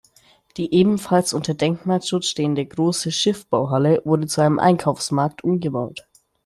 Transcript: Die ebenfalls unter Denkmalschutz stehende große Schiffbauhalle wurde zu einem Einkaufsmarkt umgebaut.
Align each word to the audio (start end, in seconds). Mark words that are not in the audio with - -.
Die 0.57 0.73
ebenfalls 0.73 1.31
unter 1.31 1.53
Denkmalschutz 1.53 2.25
stehende 2.25 2.65
große 2.65 3.11
Schiffbauhalle 3.11 4.01
wurde 4.03 4.25
zu 4.25 4.41
einem 4.41 4.57
Einkaufsmarkt 4.57 5.43
umgebaut. 5.43 6.07